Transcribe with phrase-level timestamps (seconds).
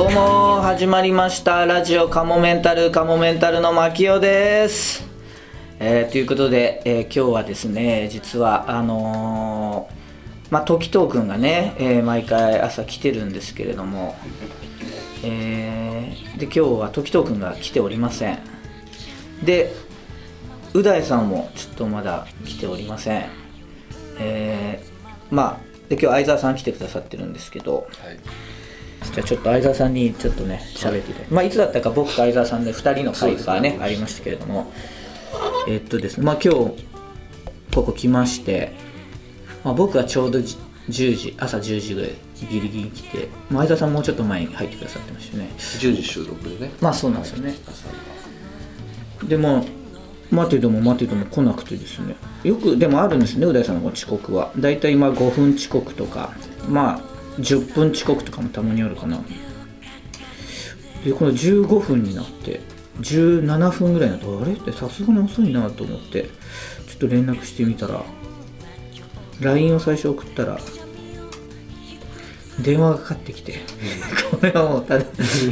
[0.00, 1.66] どうも始まりました。
[1.66, 5.06] ラジオカモメンタルカモメンタルの牧雄です、
[5.78, 14.16] えーということで、えー今日はですね実はあのーまあ時藤君がね、えー毎回朝来てるんですけれども、
[15.22, 18.38] えーで今日は時藤君が来ておりません。
[19.44, 19.70] で
[20.72, 23.28] う大さんもちょっとまだ来ておりません。
[24.18, 27.86] えーまあで今日相沢さん来てくださってるんですけど、
[29.12, 34.70] じゃあちょっと相沢さんにちょっとね喋っていただいて、まあいつだったか僕と相沢さんで2人の会がねありましたけれども。
[35.68, 36.84] えっとですねまあ今日
[37.74, 38.72] ここ来まして、
[39.64, 40.56] まあ、僕はちょうどじ
[40.88, 42.10] 10時朝10時ぐらい
[42.50, 45.50] ギリギリ来て、まあ、相沢さんもうちょっと前に入ってくださってましたよね。
[45.56, 46.72] 10時収録でね。
[46.80, 47.54] まあそうなんですよね。
[49.24, 49.64] でも
[50.30, 52.16] 待てども待てども来なくてですね。
[52.42, 54.52] よくでもあるんですねう大さんの遅刻は。
[54.56, 56.32] だいたい今5分遅刻とか。
[56.68, 57.09] まあ
[57.40, 59.20] 10分遅刻とかもたまにあるかな。
[61.04, 62.60] でこの15分になって
[63.00, 64.52] 17分ぐらいになってあれ？
[64.52, 66.30] ってさすがに遅いなと思ってちょ
[66.96, 68.04] っと連絡してみたら
[69.40, 70.58] LINE を最初送ったら
[72.60, 73.54] 電話がかかってきて、
[74.30, 75.04] これはもうただ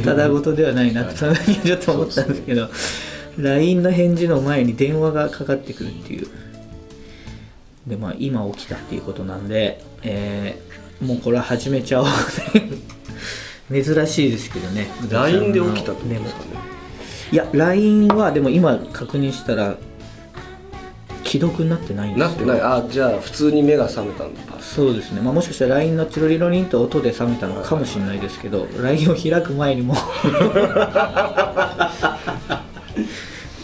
[0.05, 2.69] ただごとではないなってその時にちょっと思ったんですけど
[3.39, 6.27] LINE の返事の前に電話がかかってくるっていう。
[7.87, 10.68] でまあ今起きたっていうことなんで、えー
[11.01, 12.07] もうこれは始めちゃおう。
[13.71, 14.87] 珍しいですけどね。
[15.09, 16.47] LINE で起きたってことねですかね。
[17.31, 19.77] いや LINE はでも今確認したら
[21.23, 22.27] 既読になってないんですよ。
[22.27, 22.61] なってない。
[22.61, 29.95] あじゃあ普通に目が覚めたんだそうですね、まあ、もしかしたら LINE のチロリロリンと音で冷めたのかもしれないですけど LINE を開く前にも。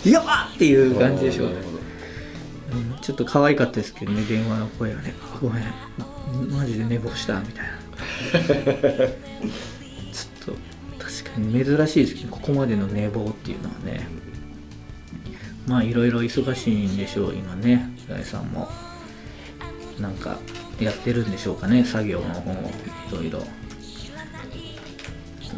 [0.05, 1.55] やばっっていう感じでしょうね。
[3.01, 5.13] ちょっと可愛かったですけどね電話の声はね。
[5.21, 5.63] あごめん
[6.51, 7.71] マジで寝坊したみたいな。
[10.11, 10.55] ちょっ
[10.97, 14.07] と確かに珍しいですけどここまでの寝坊っていうのはね。
[15.67, 17.89] まあいろいろ忙しいんでしょう今ね。
[18.09, 18.69] 浦井さんも。
[19.99, 20.37] なんか
[20.79, 21.85] やってるんでしょうかね。
[21.85, 22.53] 作業の方を
[23.09, 23.45] いろいろ。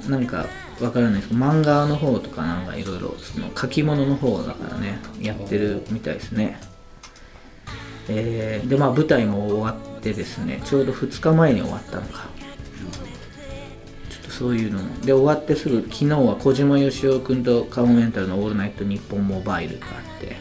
[0.07, 0.45] なんか
[0.79, 6.59] わからないですけど漫画の方とかなんかいろいろその書き物の方だからねやってるみたいですね。
[8.09, 12.27] えーでまあ舞台も終わってですねちょうど2日前に終わったのか。
[14.09, 14.99] ちょっとそういうのも。
[15.01, 20.37] で終わってすぐ昨日は小島よしお君とカモメンタルの「オールナイトニッポンモバイル」があって。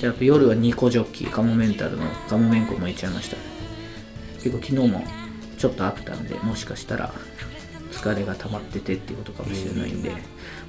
[0.00, 3.36] であと夜はニコジョッキーカモメンタルのカモメンコも行っちゃいました。
[4.42, 5.04] 結構昨日も
[5.56, 7.12] ちょっとあったんでもしかしたら
[7.90, 10.20] 疲れが溜まっててっていうことかもしれないんで、まあ、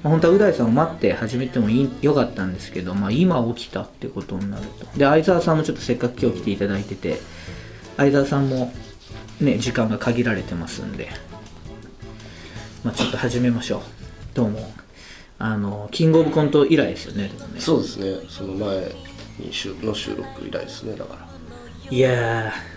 [0.08, 4.86] 本当はう大さんを待って始めてもいいよかったんですけど、まあ、今起きたってことになると。
[4.98, 7.18] で相沢さんもちょっとせっかく今日来ていただいてて
[7.96, 8.72] 相沢さんも
[9.40, 11.08] ね時間が限られてますんで
[12.84, 13.80] まあちょっと始めましょう。
[14.34, 14.72] どうも。
[15.38, 17.60] あのキングオブコント以来ですよねでもね。
[17.60, 18.26] そうですね。
[18.28, 18.76] その前
[19.40, 19.74] の収
[20.16, 21.26] 録以来ですねだから。
[21.90, 22.75] いやー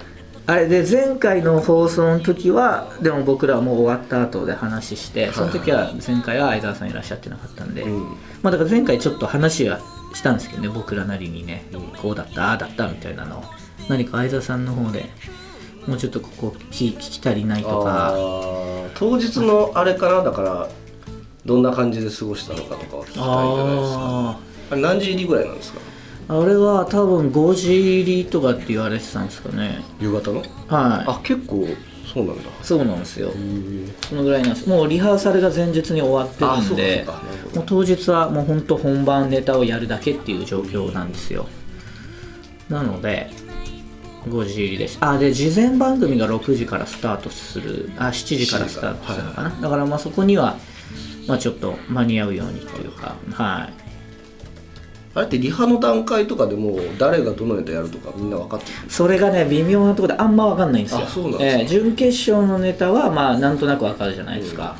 [0.50, 8.04] あれで前回の放送の時はでも僕らはもう終わった後で話してその時は前回は相沢さんいらっしゃってなかったんで、うん。
[8.42, 9.80] まあだから前回ちょっと話は
[10.14, 11.66] したんですけどね僕らなりにね、
[12.02, 13.44] こうだったああだったみたいなのを。
[13.90, 15.06] 何か相沢さんの方で
[15.88, 20.70] もうちょっとここ聞聞き足りないとあかー当日のあれからだから
[21.46, 24.40] どんな感じで過ごしたのかとかは聞きたいんじゃないですかあ
[24.72, 25.80] あれ何時入りぐらいなんですか？
[26.30, 29.82] ああれは多分5時入りとかって言われてたんですかね。
[30.00, 30.46] 夕方のはい。
[30.68, 31.68] あ結構
[32.12, 32.44] そうなんだ。
[32.62, 33.32] そうなんですよ。
[34.08, 34.70] そのぐらいなんです。
[34.70, 37.06] もうリハーサルが前日に終わってるんで
[37.56, 41.48] もう当日はもう本当本番ネタをやるだけっていう状況なんですよ。
[42.70, 43.32] なので
[44.28, 45.00] 5時入りです。
[45.02, 50.58] あで事前番組が6時からスタートするあ7時からスタートするのかな、だからまあそこには
[51.28, 53.89] まあちょっと間に合うようにっていうかはい
[55.20, 61.02] あれってリハの段階とかでもう誰がどのネタやるとかみんな分かってるそれがね微妙なところであんま分かんないんですよ。
[61.04, 61.62] あそうなんですか？
[61.62, 64.78] ええ準決勝のネタはまあなんとなく分かるじゃないですか、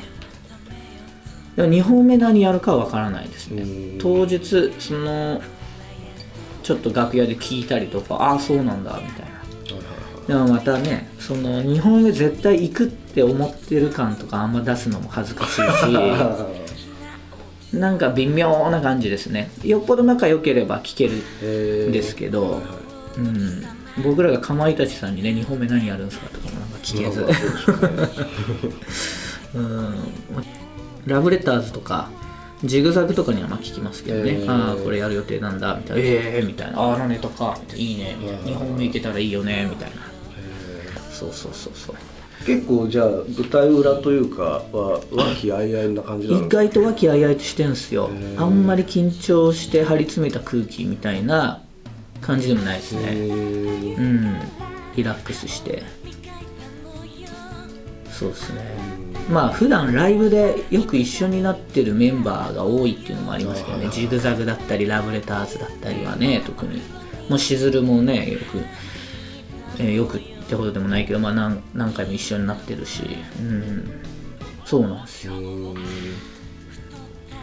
[1.56, 3.62] でも2本目何やるかは分からないですね。
[3.62, 3.98] うん。
[3.98, 5.42] 当日その
[6.62, 9.30] ちょっと楽屋で聞いたりとかああそうなんだみたいな。
[10.26, 15.60] でもまたねその2本目絶対行くって思ってる感とかあんま出すのも恥ずかしいし
[17.72, 19.50] なんか微妙な感じですね。
[19.62, 22.42] よっぽど仲良ければ聞けるへーですけど。
[22.42, 22.62] はいはい
[23.18, 23.64] うん、
[24.04, 27.26] 僕らがかまいたちさんにね2本目何やるんですかとかもなんか聞けず、
[29.54, 29.94] うん。
[31.06, 32.08] ラブレターズとか
[32.62, 34.50] ジグザグとかにはまあ聞きますけどね、えー。
[34.50, 36.02] ああこれやる予定なんだみたいな。
[36.02, 36.06] え
[36.36, 36.80] えー、みたいな。
[36.80, 37.58] ああのネタか。
[37.74, 38.16] いないいね。
[38.20, 39.96] みたいなうん2本目いけたらいいよねみたいな。
[39.96, 40.00] へ
[41.10, 41.96] そうそうそうそう
[42.46, 46.46] 結構じゃあ舞台裏というかは和気あいあいな感じなの？
[46.46, 48.10] 意外と和気あいあいとしてんすよ。
[48.38, 51.62] あんまり緊張して張り詰めた空気みたいな
[52.20, 53.96] 感じでもないですへねー。
[53.96, 54.34] うん。
[54.96, 55.82] リラックスして。
[58.10, 58.60] そうですね。
[59.30, 63.88] まあ普段ライブでよく一緒になってるメンバーが多いっていうのもありますけどね。
[63.90, 66.80] ジグザグだったりラブレターズだったりはね特に。
[67.28, 68.58] もうしずるもねよく、
[69.78, 73.02] えーよくってほどでもないけどまあ何何回も一緒になってるし
[73.38, 73.88] うん。
[74.64, 75.32] そうなんですよ。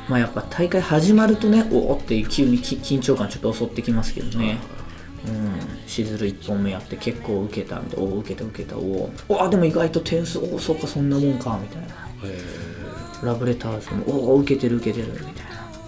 [0.09, 4.57] まあやっぱ大会始まるとねおおって急にき緊張感ちょっと襲ってきますけどね。
[5.25, 5.87] うん。
[5.87, 11.87] しずる1本目やって結構受けたみたいなおお受けた受けたおおでも意外と点数おおそうかそんなもんかみたいな。
[11.87, 15.25] へラブレターズもおお受けてる受けてるみたい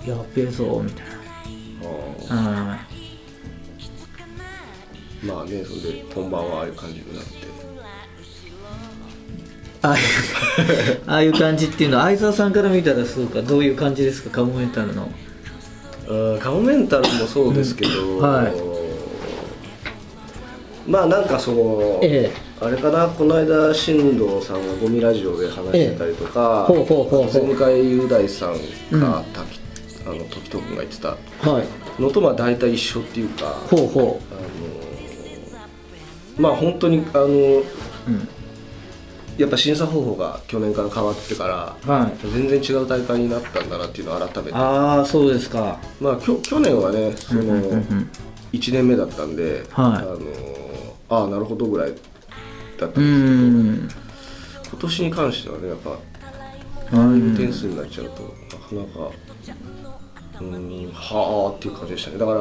[0.07, 0.15] な。
[0.15, 1.15] やっべえぞみたいな。
[2.31, 2.98] うんー
[5.23, 7.29] まあねそれで本番はああいう感じになって。
[9.81, 10.03] ああいう
[11.07, 13.41] ああいう感じっていうのは相沢さんから見たらそうか。
[13.41, 14.29] どういう感じですか？
[14.29, 15.09] カモメンタルの。
[16.07, 18.53] うんカモメンタルもそうですけど、うんはい。
[20.89, 23.07] まあなんかその、えあれかな？
[23.07, 27.45] この間進藤さんがゴミラジオで話してたりとか、えほうほうほうほう。
[27.47, 28.55] 前回雄大さん
[28.91, 28.99] うん。
[28.99, 29.59] が、たき
[30.05, 31.09] あの時藤君が言ってた。
[31.49, 32.01] はい。
[32.01, 34.41] のとまあ大体一緒っていうかほうほあの
[36.39, 38.27] まあ本当にあのううん。
[39.37, 41.47] やっぱ審査方法が去年から変わってか
[41.85, 42.27] らはい。
[42.27, 44.57] 全然違う大会になったんだなっていうのを改めて。
[44.57, 45.79] ああそうですか。
[46.01, 48.09] まあきょ去年はねその、うんうんうん
[48.51, 49.85] 1年目だったんで、はい。
[49.85, 50.17] あの
[51.09, 51.93] ああなるほどぐらい
[52.79, 55.97] だったうんですけど、ん今年に関してはねやっぱ
[57.37, 58.23] 点数になっちゃうと
[58.73, 59.11] なかなか
[60.41, 62.17] うんはあっていう感じでしたね。
[62.17, 62.39] だから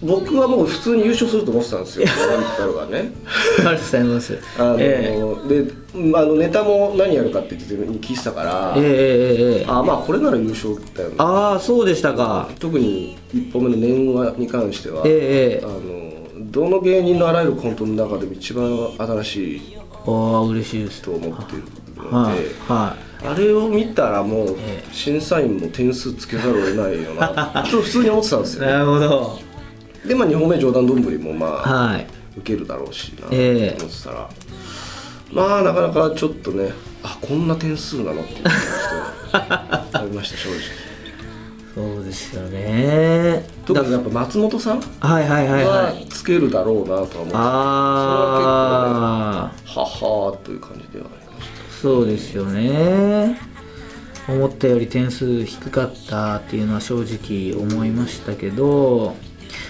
[0.00, 2.06] 僕はもう普通に優勝すると思ってたんですよ。
[2.06, 3.12] ランタルがね。
[3.58, 4.38] ありがとうございます。
[4.56, 5.18] あの、え
[5.48, 9.64] でうんあのネタも何やるかって言って聞いてたから、ええええええ。
[9.66, 12.48] あまあこれなら優勝だよねああそうでしたか。
[12.60, 16.08] 特に1本目の年話に関しては、えええあの
[16.50, 21.02] どの芸人のあらゆるコントの中でも一番新しいえああ嬉しいです。
[21.02, 21.62] と思ってる
[21.96, 24.84] ので、はいはあれを見たらもうええ。
[24.92, 28.64] 審査員も点数つけざるを得ないよな と普通に思ってたんですよ。
[28.64, 29.47] いなるほど
[30.08, 32.06] でまあ2本目冗談どんぶりもまあはい。
[32.38, 33.58] 受けるだろうしなと思え。
[33.58, 34.30] えってたら、
[35.32, 36.72] まあなかなかちょっとね
[37.02, 38.36] あこんな点数なのってい
[39.32, 40.58] ありました正直。
[41.74, 43.46] そうですよね。
[43.66, 47.42] 特にやっぱ松本さんはいはいはいははいつけるだろうなとは思ってたあ
[49.40, 51.48] あははーという感じではありまし
[51.80, 53.38] そうですよね。
[54.28, 59.14] 思ったより点数低かったっていうのは正直思いましたけど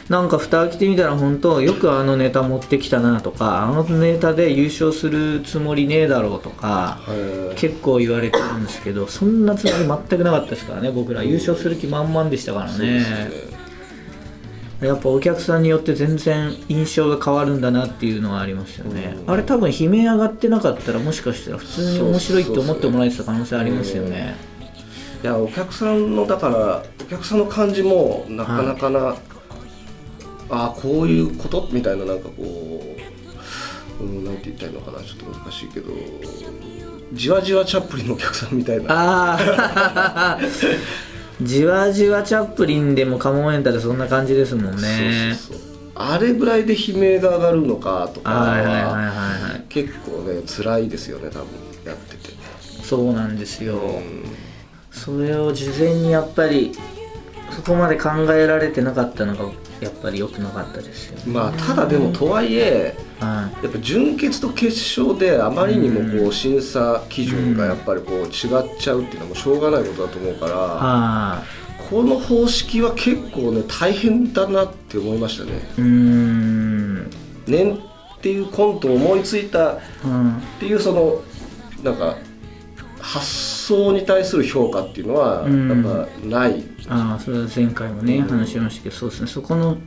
[0.09, 7.01] なんか蓋開けてみたら本当よくあのネタ持ってきたなとかあのネタで優勝するつもりねえだろうとか
[7.57, 11.23] 結構言われてるんですけどそんなつもり全くなかったですからね僕ら。
[11.23, 13.05] 優勝する気満々でしたからね。
[14.81, 19.35] やっぱお客さんによって全然印象が変わるんだなっていうのはありますよね、うん。
[19.35, 24.37] あれ多分悲鳴上がってなかったらもしかしたら普通に面白いって思ってもらえてた可能性ありますよね。
[25.25, 29.17] いやお客さんのだからお客さんの感じもなかなかな、
[30.51, 31.69] ああこういうこと？
[31.73, 32.97] みたいななんかこ
[34.01, 35.93] う、うん、なんて言ったらいいのかなちょっと難しいけど
[37.13, 38.87] じわじわチャップリンのお客さんみたいな。
[38.89, 40.39] ああ
[41.41, 45.35] じわじわチャップリンでもカモメンタルそんな感じですもんね。
[45.39, 45.69] そうそうそう。
[45.95, 51.47] あれぐらいで悲鳴が上がるのかとかは結構ね辛いですよね多分
[51.85, 52.35] やってて、
[52.83, 54.25] そうなんですよ、うん。
[54.93, 56.73] それを事前にやっぱり
[57.51, 59.45] そこまで考えられてなかったのが
[59.81, 61.23] やっぱり良くなかったですよね。
[61.27, 68.31] まあただでもとはいえはやっぱ準決と決勝であまりにもこうう審査基準がやっぱりこう違っ
[68.79, 71.43] ちゃうっていうのはもうしょうがないことだと思うかいらは
[71.91, 75.53] この方式は結構ね大変だなって思いましたね。
[75.53, 77.11] いうーん。
[77.47, 81.23] 年っていうコントを思いついたっうんていうその
[81.83, 82.17] なんか
[83.01, 85.85] 発想に対する評価っていうのはうん。
[85.85, 88.27] やっぱない、ああそれは前回もね、うん。
[88.27, 89.27] 話しましたけどそうですね。
[89.27, 89.79] そこの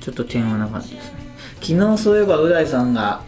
[0.00, 1.22] ちょっと点はなかったですね。
[1.60, 3.22] 昨日そういえばう大さんが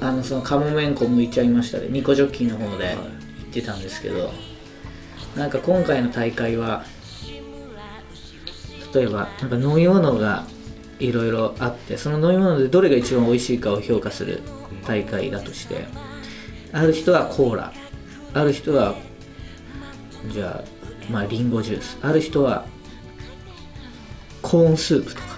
[0.00, 4.32] あのそのカモメンコ向いちゃいましたでニコジョッキーの方で言ってたんですけど、
[5.36, 6.84] なんか今回の大会は
[8.94, 10.46] 例えばなんか飲み物が
[10.98, 14.42] いろいろあってその飲み物でどれが一番美味しいかを評価する
[14.86, 15.86] 大会だとして
[16.72, 17.72] ある人はコーラ。
[18.36, 18.96] ある人は
[20.32, 20.73] じゃあ
[21.10, 21.98] まあリンゴジュース。
[22.02, 22.66] ある人は
[24.42, 25.34] コーンスープとか。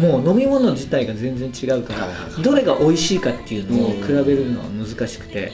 [0.00, 2.08] もう飲み物自体が全然違うから
[2.42, 5.52] どれが美味しいかっていうのを比べるのは難しくて。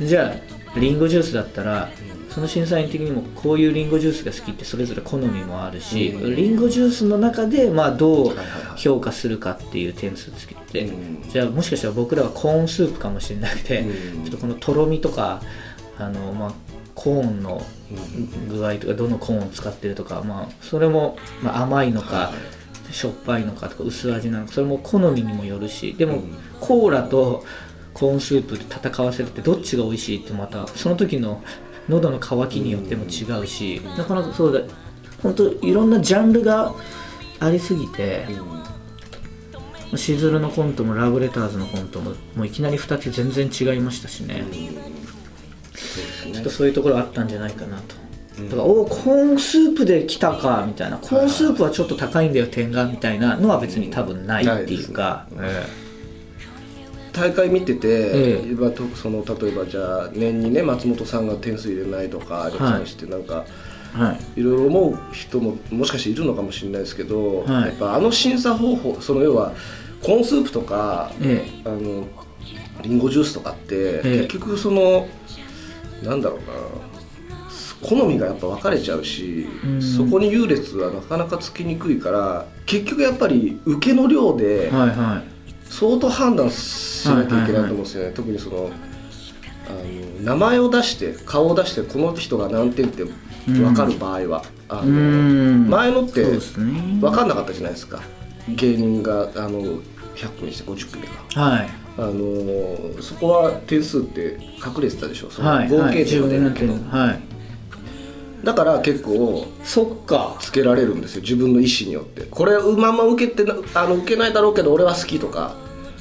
[0.00, 0.34] じゃ
[0.74, 1.90] あリンゴジュースだったら
[2.30, 6.34] その審査員的にもこういうリンゴジュースが好きってそれぞれ好みもあるしうん。
[6.34, 8.36] リンゴジュースの中でまあどう
[8.76, 11.28] 評価するかっていう点数つけてうん。
[11.28, 14.24] じゃあもしかしたら僕らはコーンスープかもしれなくてうん。
[14.24, 15.42] ちょっとこのとろみとか
[15.98, 16.52] あのまあ
[16.94, 17.62] コーンの
[18.48, 22.32] 具合とかどのコーンを使ってるとかまあそれもまあ甘いのかは
[22.90, 22.92] い。
[22.92, 26.34] しょっぱいのかとか薄味なのかそれも好みにもよるしでも、うん。
[26.60, 27.44] コーラと
[27.94, 31.42] コーンスープで戦わせるってどっちが美味しいってまたその時の
[31.88, 34.60] 喉の渇きによっても違うし、なかなかそうだ
[35.22, 36.74] 本当いろんなジャンルが
[37.40, 38.26] ありすぎて、
[39.96, 44.44] しずるのコントもラブレターズのコントももういきなり2つ全然違いましたしね
[45.74, 48.02] ちょっとそういうところあったんじゃないかなと。
[48.44, 50.98] だからおコーンスープで来たかみたいな。
[50.98, 55.66] コーンスープはちょっと高いんだよ点がみたいなのは別に多分ないっていうか、え
[57.12, 58.96] 大会見てて、ええ。
[58.96, 64.40] その例えばじゃあ年にね松本さんが点数入れないとかに関してなんか、えはい。
[64.40, 67.68] いろいろ思う人ももしかしているのかもしれないですけど、はい。
[67.68, 69.52] やっぱあの審査方法その要は
[70.02, 71.44] コーンスープとかえ。
[71.64, 72.06] あの
[72.82, 74.18] リンゴジュースとかって、ええ。
[74.26, 75.06] 結局その
[76.02, 76.44] なんだろうな。
[77.82, 79.82] 好みがやっぱ分かれちゃうし、うん。
[79.82, 84.70] そこに優劣はなかなかつきにくいから結局やっぱり受けの量で
[85.64, 88.70] 相当判断しなきゃいけないと思うんですよね、特にその
[89.68, 93.04] あの名前を出して顔を出してこの人が何点って
[93.46, 95.68] 分かる場合は、あのうん。
[95.68, 98.00] 前のって分かんなかったじゃないですか。
[98.48, 99.60] 芸人があの
[100.14, 101.40] 100組して50組か。
[101.40, 105.30] はいあのそこは点数って隠れてたでしょ？
[105.30, 107.22] そのはい合計点が出けど、はい
[108.44, 110.36] だから結構そっか。
[110.40, 112.22] つけられるんですよ自分の意思によって。
[112.22, 115.54] これうまんま受けてなあの受けないだろうけど俺は好きとか。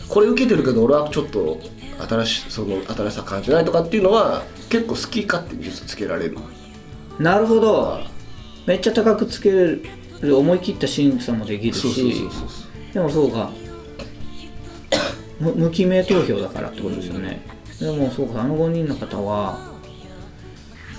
[0.10, 1.60] これ受けてるけど俺はちょっと
[2.10, 6.38] 新しその新しさ感じないとかっていうのは結構好き勝手に実はつけられる。
[7.20, 8.00] なるほど。
[8.66, 9.84] めっちゃ高くつける
[10.36, 12.28] 思い切った審査もできるし。
[12.92, 13.52] でもそうか。
[14.90, 17.42] む無記名投票だからってことですよね、
[17.80, 19.72] でもそうかあの5人の方は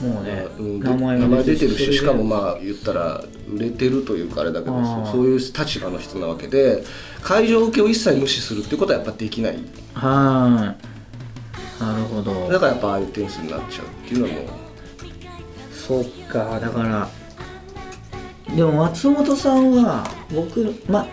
[0.01, 6.83] もうね、うんで名前名前出てるししかもまあ言ったら売れてるというかあれだけどそういう立場の人なわけで
[7.23, 9.59] 会場受けを一切無視するっていうことはやっぱできない。
[9.95, 10.75] は
[11.81, 11.83] い。
[11.83, 12.49] なるほど。
[12.49, 14.63] だからやっぱああいう点数になっちゃうっていうのも。
[15.73, 17.09] そっかだから
[18.55, 21.07] でも松本さんは僕まあ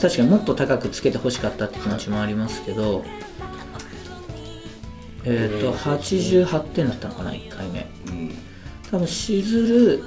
[0.00, 3.04] 確かにもっと高くつけてほしかったって気持ちもありますけど、
[5.24, 7.90] えっ、と88点だったのかな1回目。
[8.08, 8.50] うん
[8.90, 10.04] 多分しずる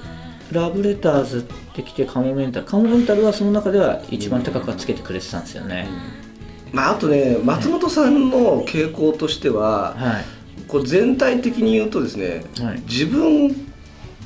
[0.52, 1.42] ラブレターズっ
[1.74, 5.88] てきてカモメンタルカモメンタルはその中では一番高くはつけてくれてたんですよね、
[6.72, 10.26] まああとね松本さんの傾向としてははい。
[10.68, 12.82] こう全体的に言うとですねはい。
[12.82, 13.73] 自分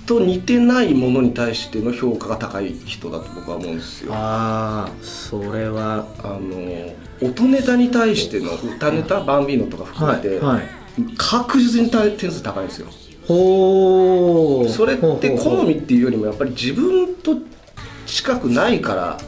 [0.08, 4.14] と似てないものに対しての評価が高い人だと僕は思うんですよ。
[4.14, 10.78] あああそれはの音ネタに対しての歌ネタバンビーノとか含めて、はい
[11.16, 12.88] 確実に点数高いんですよ。
[13.28, 17.36] ほーそれって好みっていうよりもやっぱり自分と
[18.18, 19.20] 近くないから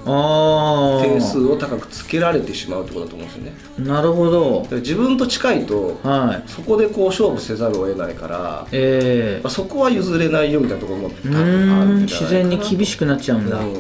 [1.04, 3.88] 点数を高くつけられてしまうってことだと思うんですよね。
[3.88, 4.68] なるほど。
[4.78, 6.50] 自分と近いとはい。
[6.50, 9.42] そこでこう勝負せざるを得ないから、ええ。
[9.44, 12.30] まあ、そこは譲れないよみたいなところも多う分あるーんんじゃないかな。
[12.30, 13.74] 自然に厳しくなっちゃうんだ、うん。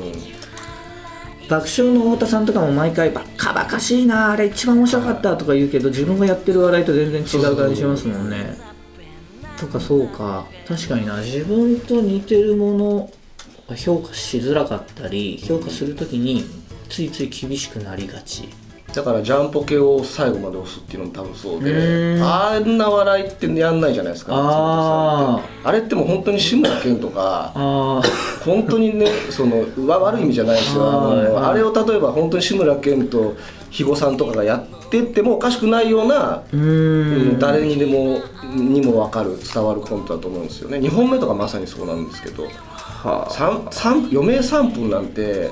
[1.50, 8.56] 爆笑の太田さんとかも毎回バカバカしいなあれ一番面白かったとか言うけど自分がやってる笑いと全然違う感じしますもんね。
[9.58, 10.46] とかそうか。
[10.68, 11.20] 確かにな。
[11.20, 13.14] 自分と似てるものを
[13.76, 16.44] 評価しづらかったり評価するときに
[16.90, 18.50] ついつい厳しくなりがち。
[18.94, 24.34] だからジャンポケを最後まで押すっていうのも多分そううであんな笑いってやんないじゃないですか。
[24.36, 28.02] ああれってもう本当に志村けんとかあ
[28.44, 30.84] 本当にねそのわ悪い意味じゃないですよ。
[30.90, 33.36] ああれを例えば本当に志村けんと
[33.66, 36.42] 肥後さんとかがやってってもおかしくないような
[37.38, 38.22] 誰にでも
[38.56, 40.80] にも分かる伝わるコントだと思うんですよね。
[40.80, 42.48] 2本目とかまさにそうなんですけど
[44.12, 45.52] 余命3分なんて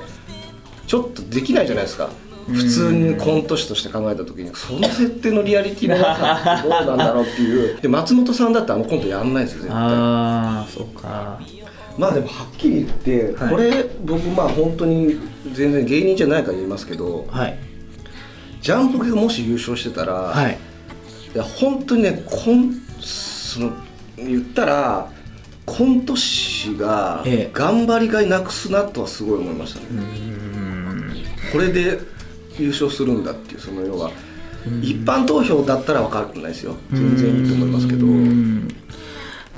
[0.86, 2.08] ちょっとできないじゃないですか。
[2.48, 7.78] 普通にコント師として考えた時にその設定のリアリティの中ってどうなんだろうっていう。
[7.82, 9.76] で松本さんだってあのコントやんないですよ絶対。
[9.78, 11.40] ああそうか。
[11.98, 13.50] まあでもはっきり言って、はい。
[13.50, 15.18] これ僕まあ本当に
[15.52, 17.58] 全然芸人じゃないから言いますけどはい。
[18.62, 20.58] ジャンポケがもし優勝してたら、はい。
[21.34, 23.72] いや本当にねコンその
[24.16, 25.10] 言ったら
[25.68, 27.50] コント師がええ。
[27.52, 31.14] 頑張りがいなくすなとはすごい思いましたね、うーん。
[31.52, 32.00] これで
[32.58, 34.10] 優勝するんだっていうその要は、
[34.82, 36.76] 一般投票だったら分かんないですよ。
[36.92, 38.68] 全然いいと思いますけど、うん。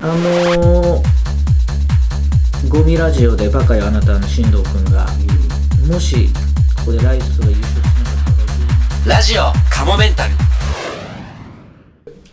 [0.03, 5.07] あのー、ゴミラジオでバカよあなたの進藤君が
[5.89, 6.29] もし
[6.79, 7.95] ここでライスが優勝しなかっ
[9.05, 10.35] たらラジオカモメンタル。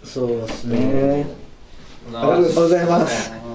[0.04, 1.26] そうですね。
[2.14, 3.47] ありがとうございます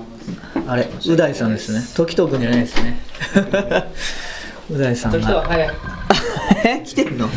[0.66, 1.81] あれう大さんですね。
[1.95, 2.99] 時藤君じゃないですね。
[4.71, 5.42] う大さんが。
[5.42, 5.71] 早い。
[6.64, 7.28] え来てんの？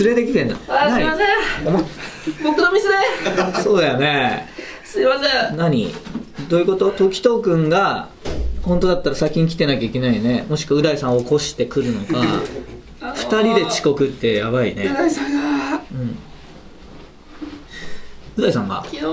[0.00, 0.56] 連れてきてんの？
[0.68, 1.26] あ、すいません。
[2.42, 2.94] 僕のミスで。
[3.36, 4.48] 何そうだよね。
[4.84, 5.56] すいません。
[5.56, 5.94] 何？
[6.48, 6.90] どういうこと？
[6.90, 8.08] 時藤君が
[8.62, 10.44] 本当だったら先に来てなきゃいけないね。
[10.48, 12.22] もしくはう大さんを起こしてくるのか。
[13.14, 14.86] 二人で遅刻ってやばいね。
[14.86, 15.76] う大さんが。
[18.36, 18.82] う大さんが？
[18.84, 19.06] 昨日うん。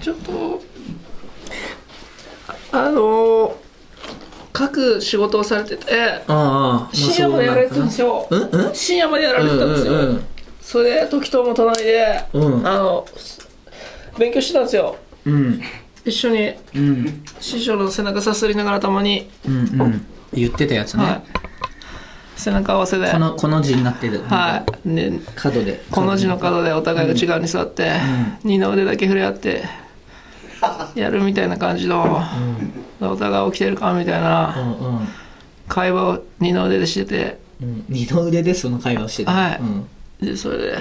[0.00, 0.62] ちょっと
[2.72, 3.56] あの
[4.56, 5.84] 書く仕事をされてて
[6.92, 8.28] 深夜までやられてたんですよ。
[8.72, 10.20] 深夜までやられてたんですよ。
[10.60, 12.66] それで時とも隣で、うん。
[12.66, 13.06] あの
[14.18, 14.96] 勉強してたんですよ。
[15.24, 15.60] うん。
[16.04, 17.24] 一緒にうん。
[17.40, 19.28] 師匠の背中さすりながらたまに、
[20.32, 21.22] 言ってたやつね、はい、
[22.36, 24.22] 背中合わせで、このこの字になってる。
[24.28, 25.82] はい、ね、角で。
[25.90, 27.92] この字の角でお互いが違うに座って、
[28.44, 29.64] 二の腕だけ触れ合って
[30.94, 32.22] やるみたいな感じの、
[33.00, 34.54] お互い起きてるかみたいな。
[34.56, 35.08] うんうん。
[35.68, 37.38] 会話を二の腕でしてて。
[37.62, 37.84] うん。
[37.88, 39.32] 二の腕でその会話をしてた。
[39.32, 39.58] はい。
[39.60, 39.88] うん。
[40.20, 40.78] でそれで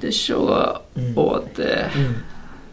[0.00, 1.86] で師匠が終わって、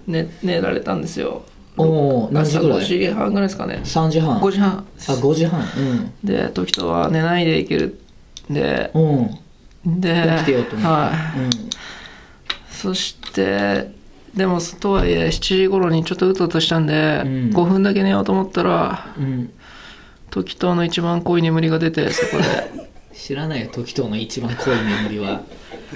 [0.07, 1.43] 寝寝られたんですよ。
[1.77, 3.81] おお何時ぐら朝5い時半ぐらいですかね。
[3.83, 4.39] 3時半。
[4.39, 4.69] 5時半。
[4.77, 5.65] あ5時半。
[6.24, 8.00] で時とは寝ないでいける。
[8.50, 9.03] んでうん。
[9.86, 10.88] うんで起きてよと思って。
[10.88, 11.71] はい。
[12.71, 13.91] そして
[14.35, 17.50] でもとはいえ7時頃にちょっとうとうとしたんで、うん。
[17.50, 19.23] 5分だけ寝ようと思ったらうん。
[19.23, 19.53] うん
[20.31, 22.81] 時との一番濃い眠りが出てそこで。
[23.13, 25.41] 知らないよ時藤の一番濃い眠りは。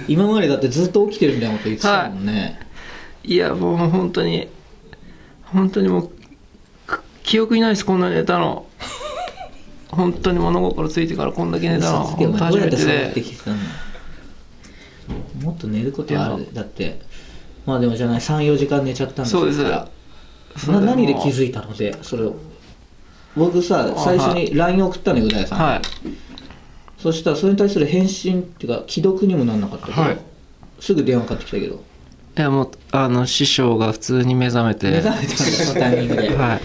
[0.07, 2.59] 今までだってずっと起きてるみたいなこと言ってたもんね、
[3.23, 3.37] い。
[3.37, 4.49] やもう本当に
[5.43, 6.09] 本当にもう
[6.85, 8.65] く記憶にないですこんなに寝たの。
[9.87, 12.03] 本当に物心ついてからこんだけ寝たの。
[12.37, 13.13] 初めてで。
[15.41, 16.49] もっと寝ることある。
[16.53, 16.99] だって
[17.65, 19.63] まあでもじゃない34時間寝ちゃったんですそうです。
[20.69, 22.35] な何で気づいたのでそれを。
[23.35, 25.81] 僕さ最初に LINE 送ったのよう大さん、はい。
[26.97, 30.17] そしたらそれに対する返信っていうか既読にもなんなかったけど、はい。
[30.79, 31.83] すぐ電話かかってきたけど。
[32.37, 34.91] いやもうあの師匠が普通に目覚めて。
[34.91, 36.61] 目覚めたんだそのタイミングで、 はい。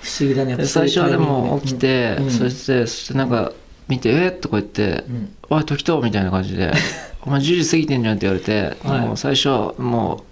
[0.00, 2.30] 不思議だねやっぱで最初でも起きて、うん。
[2.30, 3.52] そしてそしてなんか
[3.88, 6.72] 見て「えっ?」とか言ってん「おい時と」みたいな感じで
[7.24, 9.00] 「お前10時過ぎてんじゃん」って言われて、はい。
[9.06, 9.48] もう最初
[9.80, 10.24] も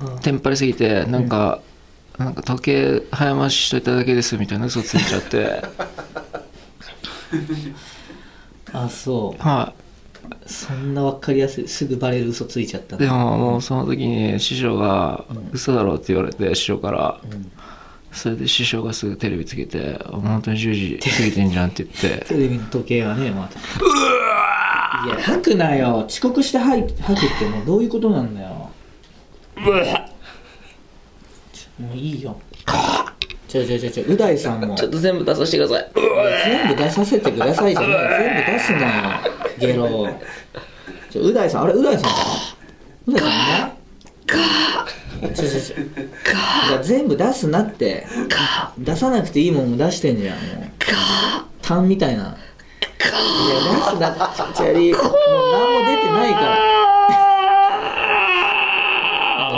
[0.00, 1.60] うテンパりすぎてなんか、
[2.18, 5.62] なんか時計早回ししといただけですみたいな嘘ついちゃって。
[8.72, 9.42] あそう。
[9.42, 9.72] は
[10.46, 17.20] そんな分かりやすいすぐバレる嘘ついちゃったいでももうその時に師匠が「嘘だろ」って言われて師匠から、
[18.12, 22.24] それで師匠がすぐテレビつけて「本当に10時過ぎてんじゃん」って言って。
[22.26, 23.58] テレビの時計はねまた
[25.04, 26.06] いや吐くなよ。
[26.08, 28.70] 遅刻して吐い吐くってもうどういうことなんだよ。
[31.78, 32.40] もういいよ。
[33.48, 34.74] ちょちょちょちょう大さんも。
[34.74, 35.90] ちょっと全部出させてください。
[36.44, 37.90] 全部出させてくださいじゃない。
[37.90, 38.92] 全部出すなよ。
[39.58, 40.08] ゲロ。
[41.10, 42.02] ちょう大さんあれう大さん。
[42.04, 42.10] か
[43.06, 43.32] う大さんい
[45.22, 45.34] ない？
[45.34, 45.76] ちょちょちょ。
[45.76, 48.06] じゃあ全部出すなって。
[48.78, 50.70] 出さなくていいもんも出してんじゃんもう。
[51.62, 52.36] タンみたいな。
[52.36, 52.36] い
[53.08, 56.58] や出すなチャリもう何も出てないから。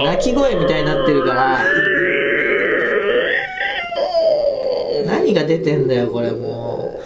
[0.13, 1.59] 泣き声みたいになってるから。
[5.07, 7.01] 何が出てんだよこれもう。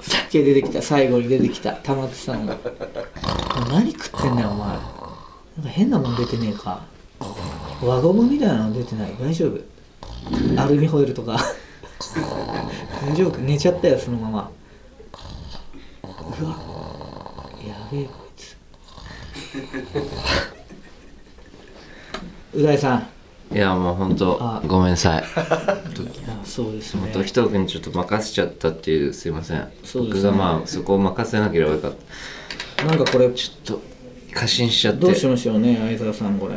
[0.00, 2.56] 酒出てきた最後に出てきた溜まってたのが。
[3.68, 4.68] 何食ってんだよお前。
[4.68, 6.82] なんか変なもん出てねえか
[7.82, 9.14] 輪ゴムみたいなの出てない？
[9.18, 9.58] 大丈夫？
[10.60, 11.38] アルミホイルとか。
[13.02, 13.32] 大丈夫？
[13.32, 14.50] か寝ちゃったよそのまま。
[16.04, 16.08] う
[16.44, 16.56] わ。
[17.66, 18.56] やべえこいつ。
[22.58, 23.06] う大さん。
[23.52, 24.62] いやもう本当あ。
[24.66, 25.24] ごめんなさい。
[26.44, 27.10] そうですね。
[27.12, 29.68] 時藤君にちょっと任せちゃったっていうすいません。
[29.84, 30.22] そうですね。
[30.22, 31.94] 僕がまあそこを任せなければよかっ
[32.86, 33.82] なんかこれたちょっと
[34.34, 35.00] 過信しちゃって。
[35.00, 36.54] どうしましょうね相沢さんこれ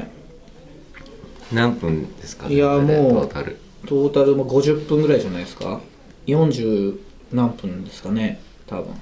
[1.51, 3.57] 何分ですかねいやもうトータル。
[3.85, 5.81] トータルも50分ぐらいじゃないですか
[6.27, 6.97] ？40
[7.33, 8.93] 何分ですかね多分。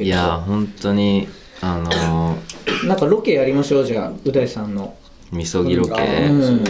[0.00, 1.28] いや本当に
[1.60, 4.94] あのー なんかロケやりましょうじゃあう大さんの。
[5.32, 6.64] みそぎロケ、うん。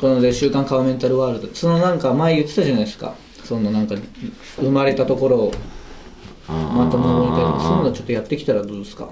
[0.00, 3.14] こので「週刊カモメンタルワールド」そのなんか前言ってたじゃないですか？
[3.44, 3.94] そのなんか
[4.56, 5.52] 生まれたところを
[6.48, 9.08] また守りたいとかそういうのちょっとやってきたらどうですか？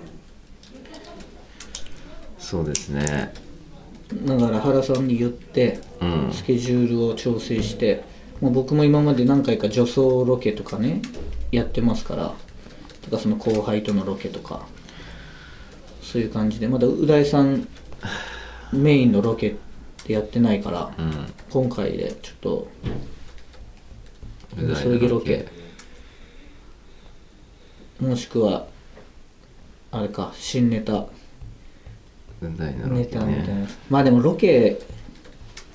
[2.38, 3.32] そうですね
[4.12, 6.32] だから原さんに言ってうん。
[6.32, 8.04] スケジュールを調整して
[8.40, 11.02] もう僕も今まで何回か女装ロケとかね
[11.50, 12.34] やってますから
[13.02, 14.66] とかその後輩とのロケとか
[16.02, 17.66] そういう感じでまだう大さん
[18.72, 19.54] メインのロケっ
[20.04, 21.32] てやってないからうん。
[21.50, 22.68] 今回でちょっと
[24.56, 25.46] うそういうロケ。
[28.00, 28.66] もしくは
[29.90, 31.06] あれか新ネタ
[32.40, 32.48] な
[32.88, 34.80] ロネケタみたいな、ねまあでもロケ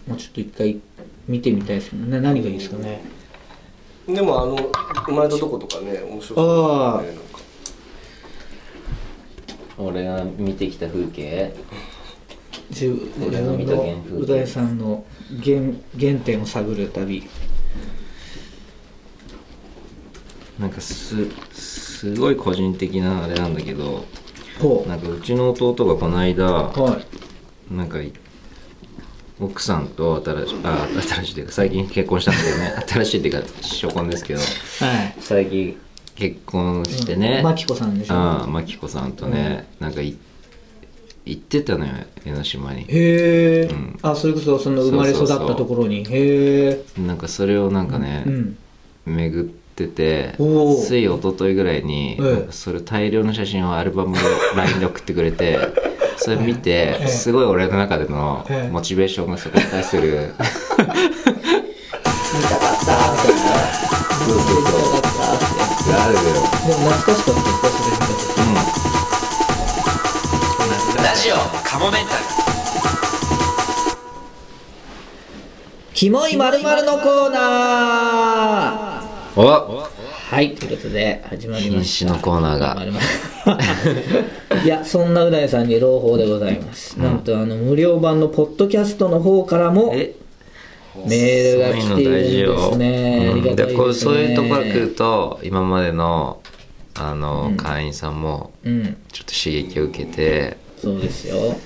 [0.08, 0.80] もうちょっと一回
[1.28, 2.20] 見てみたいですけどね。
[2.20, 3.02] 何がいいですかね。
[4.08, 4.58] でもあの
[5.06, 7.40] 生まれたとことかね面白そうですねなんか。
[9.78, 11.54] 俺が見てきた風景。
[12.70, 14.24] 自分俺の見た原風景。
[14.24, 15.06] う大さんの
[15.44, 15.60] 原
[16.00, 17.24] 原点を探る旅。
[20.60, 24.06] なんかすすごい個人的なあれなんだけどほ
[24.88, 27.00] なんかうちの弟がこの間うは
[27.72, 27.74] い。
[27.74, 28.12] なんかい
[29.40, 32.74] 奥さんと新しいあ新しいっていうか最近結婚したんだけどね。
[32.88, 34.40] 新しいっていうか初婚ですけど。
[34.40, 35.16] はい。
[35.20, 35.78] 最近
[36.16, 38.14] 結婚してね、マキコさんでしょ？
[38.14, 40.16] ああマキコさんとね、なんかい
[41.26, 41.94] 行ってたのよ
[42.26, 42.82] 江ノ島に。
[42.82, 43.98] へえ、ん。
[44.04, 46.02] あそれこそその生まれ育ったところに。
[46.02, 48.58] へえなんかそれをなんかね、うん。
[49.06, 50.86] 巡ってておー。
[50.86, 52.52] つい一昨日ぐらいに、ええ。
[52.52, 54.22] それ大量の写真をアルバムで
[54.56, 55.60] LINE で送ってくれて
[56.18, 58.72] それ見て、すごい俺の中でのええ。
[58.72, 60.44] モチベーションがそこに対する、見
[62.44, 63.42] たかったみたいな
[64.26, 65.40] そうそう見たかったっ
[65.84, 66.36] てがあるよ、でも
[66.92, 68.44] 懐かしかったですかそれ見た時う。
[71.02, 72.24] ん、ラジオカモメンタル
[75.94, 79.10] キモいまるまるのコーナー。
[79.10, 82.14] おはい、ということで始まりました。
[82.14, 82.78] のコーナーが。
[84.64, 87.00] いや、そんなう大さんに朗報でございます。
[87.00, 90.14] なんと、あの、無料版のポッドキャストの方からもえ？
[91.08, 93.30] メールが来ているんですね。
[93.32, 96.40] ありがたいうそういうとこが来ると今までの
[96.94, 101.58] あの、会員さんもうん、ちょっと刺激を受けてそうですよ。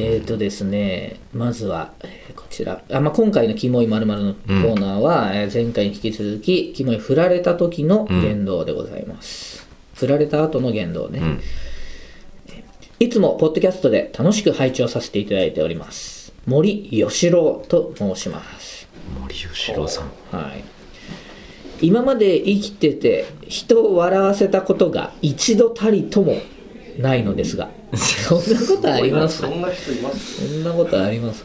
[0.00, 2.82] えーとですね、まずは、えーこちら。
[2.90, 9.66] あまあ、今回のキモいまるのコーナーは、えー前回に引き続き、キモい振られた時の言動でございます。
[9.94, 11.18] 振られた後の言動ね。
[11.18, 11.40] ん
[13.00, 16.32] いつもポッドキャストで楽しく拝聴させていただいております。
[16.46, 18.88] 森喜朗と申します。
[19.20, 20.64] 森喜朗さんはい。
[21.80, 26.36] 今まで生きてて人を笑わせたことが一度たりとも
[26.98, 29.38] ないのですが、そんなことあります？
[29.38, 30.46] そんな人います？
[30.46, 31.44] そんなことあります。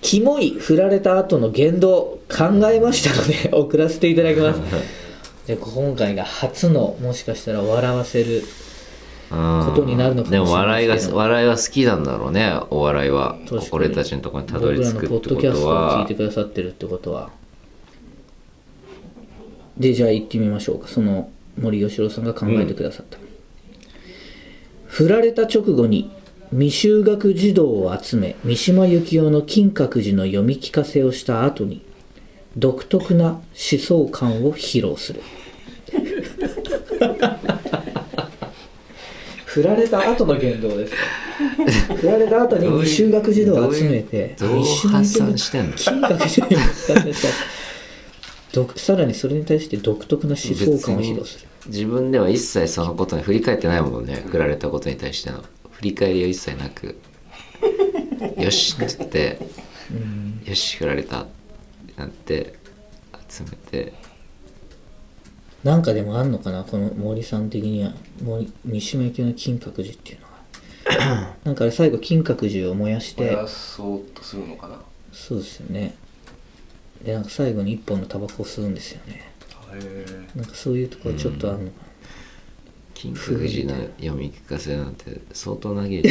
[0.00, 4.60] キモい振られた後の言動考えましたので 送らせていただきます。
[5.46, 8.42] で今回が初のもしかしたら笑わせる
[9.30, 13.36] ことになるのかもしれないでも笑いが笑いは好きなんだろうねお笑いは。
[13.72, 17.30] 俺たちのところにたどり着くってこ僕らのポッドキャスとトを聞いはてくださってるってことは。
[19.76, 20.88] でじゃあ行ってみましょうか。
[20.88, 23.18] その森喜朗さんが考えてくださった、
[24.94, 26.08] 振られた直後に
[26.52, 31.84] 未就学児童を集め三島由紀夫の金閣寺の読み聞かせをした後に
[32.56, 33.42] 独特な思
[33.80, 35.20] 想感を披露する。
[39.46, 40.92] 振られた後の言動です
[41.88, 41.94] か？
[41.96, 45.76] 振られた後に未就学児童を集めてどういうどう発散してんの？
[45.76, 47.36] 金閣寺の読み聞かせした独
[48.76, 51.48] さらにそれに対して独特な思想感を披露する。
[51.66, 55.42] 自分では一切そのことに振り返ってないもんね振られたことに対しての。
[55.70, 56.96] 振り返りは一切なく。
[58.36, 59.38] よしって言って
[60.48, 62.54] よし振られたってなって
[63.28, 63.92] 集めて。
[65.62, 67.94] なんかでもあんのかなこの森さん的には。
[68.22, 73.24] 森三島由紀夫の金閣寺っていうのが なんかあれ最後金閣寺を燃やして。
[73.24, 74.78] 燃やそうとするのかな。
[75.12, 75.94] そうですよね
[77.04, 79.30] でなんか最後に一本のタバコを吸うんですよね。
[79.76, 81.76] へなんかそういうところちょっとあるのか
[82.94, 86.02] 金閣寺の読み聞かせなんて相当長い。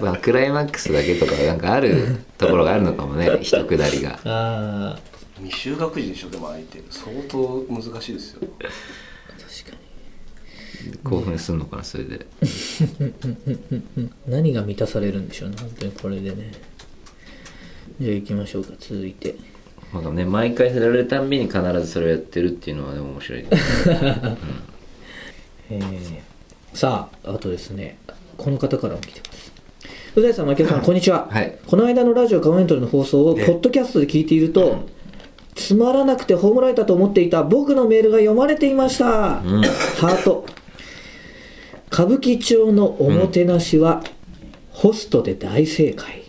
[0.00, 4.20] まあクライマックスだけとかなんかあるところがあるのかもね 一くだりが。
[4.24, 6.82] ああえ未就学児でしょでも相手。
[6.90, 8.40] 相当難しいですよ。
[8.40, 9.76] 確か
[10.86, 10.98] に。
[11.02, 12.26] 興奮するのかなそれで。
[14.26, 16.52] 何が満たされるんでしょうね本当にこれでね
[18.00, 19.36] じゃあ行きましょうか続いて
[19.92, 23.48] なんかね毎回振られるたんびに必ずそれをやってるっていうのはでも面白いね
[25.70, 26.20] えー
[26.74, 27.98] さああとですね
[28.36, 29.46] この方からも来てます
[30.16, 31.28] う大さん、牧野さん、 こんにちは。
[31.30, 34.86] はいこの間のラジオカモメントルの放送を、ポッドキャストで聞いていると、
[35.54, 39.42] つまらなくて葬られたと思っていた僕のメールが読まれていました。
[39.44, 40.46] うんハート。
[41.92, 44.02] 歌舞伎町のおもてなしは、
[44.70, 46.25] ホストで大正解。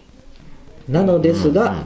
[0.87, 1.85] なのですが、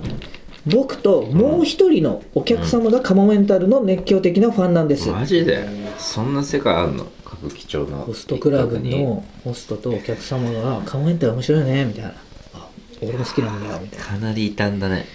[0.66, 5.10] 僕ともう一人のお客様がカモメンタルの熱狂的なファンなんです。
[5.10, 5.68] マジで？
[5.98, 7.08] そんな世界あんの？
[7.26, 12.14] 歌舞伎町のホストクラブのホストとお客様が「カモメンタル面白いね」みたいな
[12.54, 12.68] 「あ
[13.02, 14.06] 俺も好きなんだよ」みたいな。
[14.06, 15.06] かなり異端だね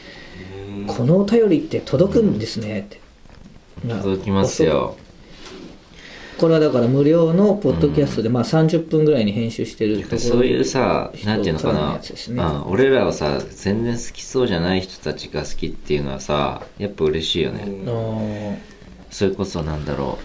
[0.88, 3.00] 「このお便りって届くんですね」って、
[3.86, 4.96] な届きますよ
[6.38, 11.94] これはだから無料のポッドキャストで、まあ30分ぐらいに編集してるとそういうさなんていうのかな。
[11.94, 12.00] ね。
[12.28, 18.62] うん俺らはさ全然好きそうじゃない人たちが好きっていうのはさやっぱ嬉しいよね、
[19.10, 20.18] それこそなんだろ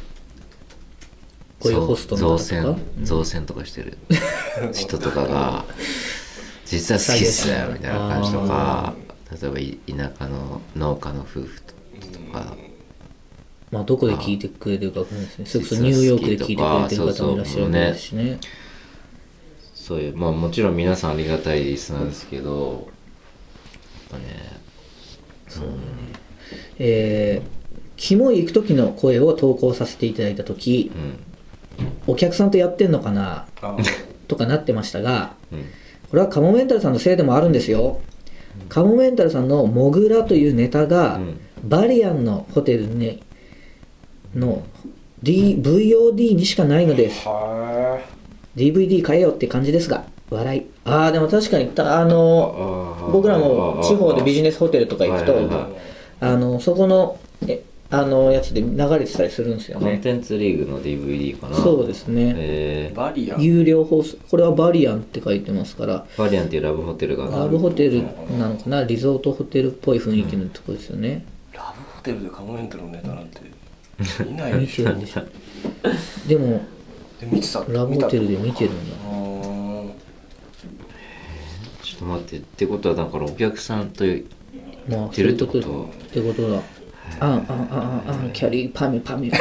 [1.59, 1.63] う。
[1.63, 2.75] こういうホスト造船。
[3.03, 3.97] 造船とかしてる。
[4.73, 5.65] 人とかが
[6.65, 8.93] 実は好きっすねみたいな感じとか。
[9.41, 11.73] 例えばい田舎の農家の夫婦と
[12.33, 12.53] か
[13.71, 15.45] まあどこで聞いてくれてるかわかんないですね。
[15.45, 18.39] それこそニューヨークで聞いてくれてる方もいらっしゃるわけですしね。
[19.73, 22.89] そういうまあもちろん皆さんありがたいリスナーですけど
[24.11, 24.25] やっぱね
[26.79, 27.47] えー
[27.97, 31.19] キモい行く時の声を投稿させていただいた時うん。
[32.07, 33.47] お客さんとやってんのかな？
[33.61, 33.77] あ
[34.27, 35.65] とかなってましたがうん。
[36.09, 38.01] これはカモメンタルさんのせいでもあるんですよ。
[38.67, 41.39] カモメンタルさんのモグラというネタが、うん。
[41.63, 43.23] バリアンのホテルに
[44.35, 44.63] の
[45.23, 47.27] D VOD にしかないのです。
[47.27, 47.99] は
[48.55, 50.65] DVD 買えよって感じですが、笑い。
[50.85, 55.65] ああ、でも確かに、たあの、僕らも地方でビジネスホテルとか行くとはいはいはい、
[56.21, 57.17] あの、そこの、
[57.47, 59.85] え、あの、やつで流れてたりするんですよね。
[59.85, 62.33] コンテンツリーグの DVD かなそうですね。
[62.37, 64.17] えいバリアン有料放送。
[64.29, 68.03] これはバリアンって書いてますから、ー、バリアンっていうラブホテルがラブホテル
[68.37, 73.41] なのかなリゾートホテルっぽい雰囲気のとこですよね、ラブホテルでカモメンタルのネタなんて
[74.25, 74.53] 見ない。
[74.53, 75.23] 見でしてょるんでしょ
[76.27, 76.61] でも
[77.19, 77.63] で見てた。
[77.67, 78.95] ラブホテルで見てるんだ。
[81.83, 82.37] ちょっと待って。
[82.37, 84.25] ってことはだからお客さんという
[84.89, 85.85] まあてるってこと？
[85.85, 86.61] ってことだ。
[87.19, 89.35] あんあんあんあんあんキャリーパミュパミュ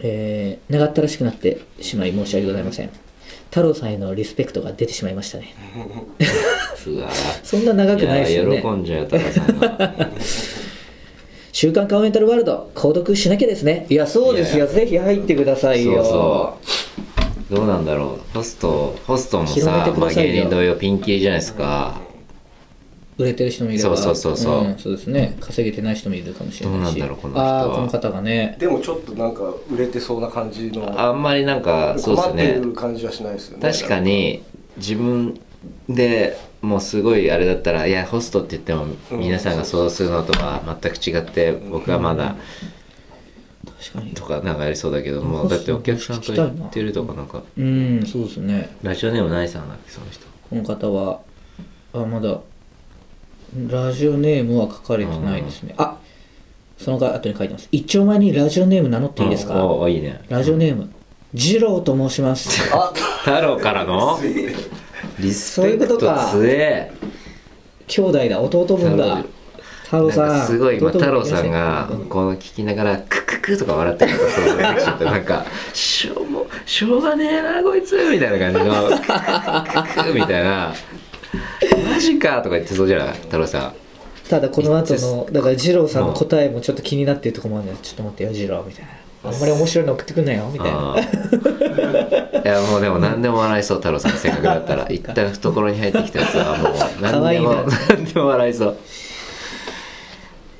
[0.00, 2.90] えー、長ったらしくなってしまい申し訳ございません
[3.50, 5.52] 太郎さんへのリスペクトが出てしまいましたね
[6.86, 7.10] うわ
[7.42, 8.62] そんな長くないですよね。
[8.62, 10.10] 喜んじゃうタカさんが
[11.52, 13.86] 週刊カモメンタルワールド購読しなきゃですね。
[13.88, 14.66] いやそうですよ。
[14.66, 16.04] ぜひ入ってくださいよ。
[16.04, 16.58] そうそ
[17.50, 17.54] う。
[17.56, 18.36] どうなんだろう。
[18.36, 22.00] ホストホストもさ、まあ、芸人同様ピンキリじゃないですか。
[23.16, 23.96] 売れてる人もいれば。
[23.96, 24.68] そうそうそうそう。
[24.68, 25.36] んそうですね。
[25.40, 26.80] 稼げてない人もいるかもしれないし。
[26.80, 27.48] どうなんだろうこの人は。
[27.48, 28.56] ああこの方がね。
[28.60, 33.72] でもちょっとなんか売れてそうな感じのあんまりなんかそうです困ってねる感じはしないですよね。
[33.72, 34.44] 確かに
[34.76, 35.40] 自分
[35.88, 39.18] でもうすごいあれだったらいやホストって言ってもうん。
[39.20, 42.36] 皆さんが想像するのとは全く違って僕はまだ
[43.80, 44.12] 確かに。
[44.14, 48.76] とかなんかやりそうだけどもだってお客さんと言ってるとかなんかうんそうですね。
[48.82, 50.26] ラジオネームないさんだっけその人。
[50.50, 51.20] この方は
[51.92, 52.40] あまだ
[53.68, 55.74] ラジオネームは書かれてないですね。
[55.78, 55.96] あ
[56.76, 57.68] その後に書いてます。
[57.72, 59.52] 一丁前にラジオネーム名乗っていいですうん。
[59.52, 60.22] かおおいいね。
[60.28, 60.90] ラジオネーム
[61.34, 62.48] 二郎と申します。
[62.74, 62.92] あ
[63.24, 64.18] 太郎からの？
[65.18, 66.28] リスそういペクトうことか。
[66.32, 66.92] 強え
[67.86, 68.40] 兄弟だ。
[68.40, 69.24] 弟分だ。
[69.84, 70.28] 太郎さん。
[70.28, 80.74] かすごい今太郎さんがこの聞きながらクククとか笑ってるのが想像できちゃって なんかしょうもしょうがねえなこいつみたいな感じのククククみたいな。
[81.92, 83.14] マジかとか言ってそうじゃない？
[83.14, 83.72] 太郎さん。
[84.28, 88.90] ただこの後のだから二郎さんの答えもちょっと気になってるところもあるんでちょっと待ってよ二郎みたいな
[89.24, 90.96] あんまり面白いの送ってくんなよみたいな。
[92.44, 94.88] いやもうでも何でも笑いそう太郎さんの性格だったら。
[94.88, 97.54] 一旦懐に入ってきたやつはもう何でも
[97.88, 98.78] 何でも笑いそう。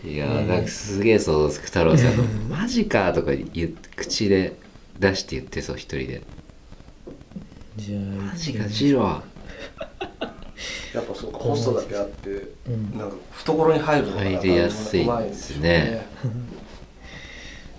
[0.04, 2.16] いやーなんかすげえ想像つく太郎さん。
[2.16, 4.56] の「マジか」とか言う口で
[4.98, 6.22] 出して言ってそう一人で。
[7.76, 9.22] じゃ「マジかジロー。
[10.94, 12.30] やっぱそうかホストだけあって、
[12.70, 12.98] ん。
[12.98, 16.06] なんか懐に入るのが入りやすいですね。
[16.24, 16.28] あ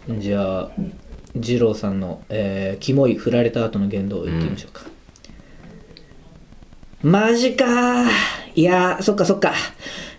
[0.07, 0.71] じゃあ
[1.35, 4.81] 二郎さんの、えーキモい振られた後の言動を言ってみましょうか、
[7.03, 7.65] マジか。
[7.65, 8.07] ー
[8.55, 9.49] いやーそっかそっか。
[9.49, 9.53] い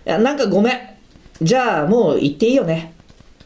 [0.05, 0.79] やなんかごめん。
[1.41, 2.93] じゃあもう言っていいよね。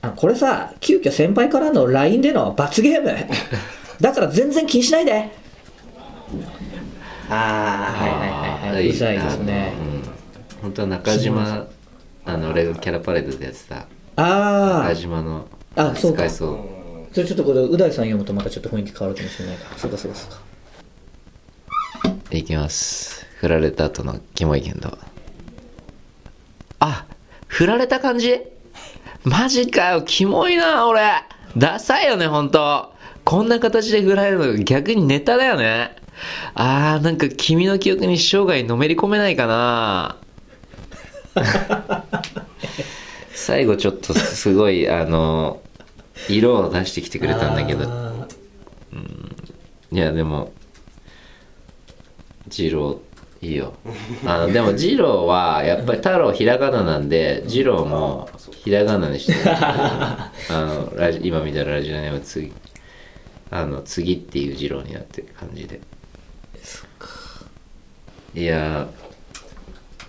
[0.02, 3.12] あこれさ急遽先輩からの LINE での罰ゲーム。
[4.00, 5.30] だから全然気にしないで。
[7.30, 8.90] ああはいはいはいはい。
[8.90, 9.74] うざいですね。
[9.80, 10.62] うん。
[10.62, 11.68] 本当は中島
[12.26, 13.86] あの俺がキャラパレードでやってた。
[14.18, 16.76] あ中島のあそうかそううん
[17.12, 19.78] それちょっとこれう大さん読むとまたちょっと雰囲気変わるかもしれないから。
[19.78, 20.38] そうかそうかそうか。
[22.32, 23.26] いきます。
[23.38, 24.98] 振られた後のキモいけど。
[26.80, 27.06] あ
[27.48, 28.42] 振られた感じ？
[29.24, 30.02] マジかよ。
[30.02, 31.02] キモいな俺。
[31.56, 32.94] ダサいよね本当。
[33.24, 35.96] こんな形で振られるの逆にネタだよね。
[36.54, 40.18] あーなんか君の記憶に生涯のめり込めないかな。
[43.34, 45.62] 最後ちょっとすごいあの
[46.30, 47.86] 色を出してきてくれたんだけど。
[47.88, 48.06] あ
[49.92, 50.52] いやでも
[52.50, 53.00] 二郎
[53.42, 53.74] いいよ。
[54.26, 58.30] あのでも二郎はやっぱり太郎ひらがななんで二郎も
[58.64, 59.40] ひらがなにしてる。
[59.56, 62.52] あのラジ今見たらラジオネーム次
[63.52, 65.80] あの次っていう二郎になってる感じで。
[68.34, 68.88] いや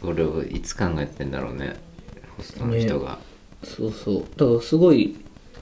[0.02, 1.76] ー俺はいつ考えてんだろうね。
[2.36, 4.24] ホストの人が、ーそうそう。
[4.36, 5.16] だからすごい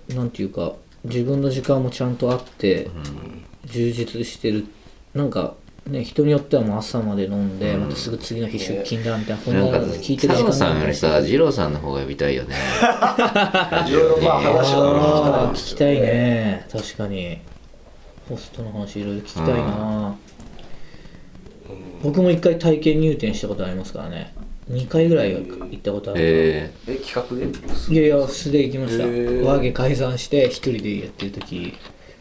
[0.08, 2.90] なんていうか自分の時間もちゃんとあって、
[3.66, 4.66] 充実してる。
[5.14, 5.54] なんか
[5.86, 12.54] ね人によってはもう朝まで飲んで、またすぐ次の日出勤だみたいな、こんなんか聞いてるさんよりさい二郎さんの方が呼びたいよね。
[13.88, 16.66] いろいろまあ話はあー聞きたいね。
[16.70, 17.38] 確かに。
[18.28, 20.16] ホストの話いろいろ聞きたいな、
[22.02, 24.34] 僕も一回体験入店したことありますからね
[24.70, 27.44] 2回ぐらいは行ったことある、ええ企画で？
[27.94, 29.04] いやいや素で行きました。
[29.04, 29.42] へー。
[29.42, 31.56] 和芸解散して一人でやってる時。
[31.56, 31.74] ー、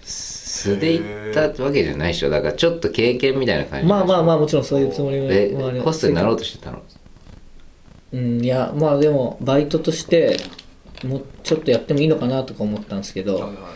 [0.03, 2.29] 素で行ったわけじゃないでしょ。
[2.29, 3.87] だからちょっと経験みたいな感じ。
[3.87, 6.81] まあまあまあもちろんそういうつもりもああれホストになろうとしてたの？
[8.11, 10.37] うんいやまあでもバイトとして
[11.05, 13.71] もうちょっとやってもいいのかなとか思ったんですけど、はいはいまあ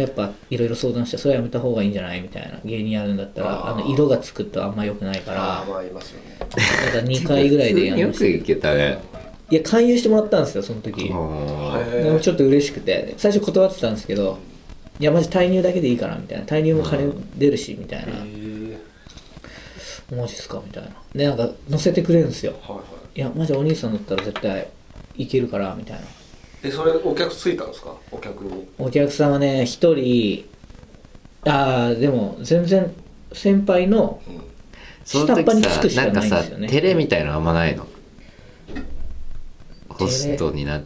[0.00, 2.22] やっぱいろいろ相談してそれはやめた方がいいんじゃない？
[2.22, 2.58] みたいな。
[2.64, 5.58] 芸人やるんだったらあの色がつくとあんま良くないから。
[5.58, 6.36] ああまあいますよね。
[6.38, 6.52] だか
[6.96, 8.98] ら2回ぐらいでやりよましたく行けたね。
[9.50, 11.10] いや勧誘してもらったんですよその時。
[11.10, 13.14] もでもちょっと嬉しくて。
[13.18, 14.38] 最初断ってたんですけど
[14.98, 16.44] いやマジ退入だけでいいからみたいな。
[16.46, 18.12] 退入も金出るしみたいな。
[20.16, 20.90] マジっすかみたいな。
[21.14, 22.54] でなんか乗せてくれるんですよ。
[22.62, 23.18] はいはい。
[23.18, 24.68] いやマジお兄さんだったら絶対
[25.16, 26.02] いけるからみたいな
[26.64, 27.94] えそれお客ついたんですか？
[28.10, 28.68] お客に。
[28.78, 30.44] お客さんはね一人
[31.44, 32.92] ああでも全然
[33.32, 34.20] 先輩の
[35.04, 37.86] 下っ端に時つくしかさなんかさないんですよね照れみたいのあんまないの？
[39.88, 40.82] ホストにな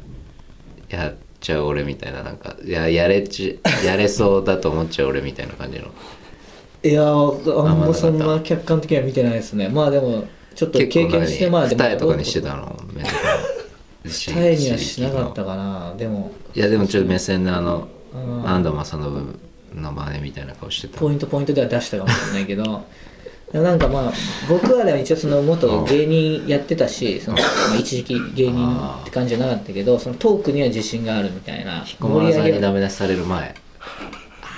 [0.89, 5.87] やっちゃう俺みたいななんかいややれちやれそうだと思っちゃう俺みたいな感じの？
[6.83, 9.69] いやーあんまそんな客観的には見てないですね。
[9.69, 12.81] まあでもちょっと経験してまあでも二重とかにしてたの？
[12.95, 13.15] 目とか
[14.09, 15.95] 二重にはしなかったかな。
[15.97, 18.49] でもいやでもちょっと目線のあのうん。
[18.49, 19.41] 安藤正信
[19.75, 20.99] の真似みたいな顔してた。
[20.99, 22.85] ポイントポイントでは出したかもしれないけど。
[23.53, 24.13] なんかまあ
[24.49, 31.85] 僕はでも一応その元芸人やってたしその、まあ、 一時期芸人って感じじゃなかったけどそのトークには自信があるみたいな。
[32.01, 33.55] 小室さんにダメ出しされる前。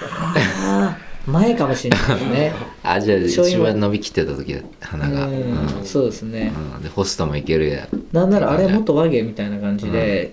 [0.00, 2.52] あ ー前かもしれないですね。
[2.82, 5.26] あじゃあ一番伸びきってた時だ鼻が。
[5.26, 5.82] ううん。
[5.82, 6.52] んそうですね。
[6.76, 6.82] うん。
[6.82, 7.86] でホストもいけるや。
[8.12, 10.32] なんならあれ元和芸みたいな感じで、